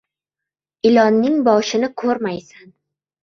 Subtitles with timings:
[0.91, 2.73] •Ilonning boshini ko‘rmaysan.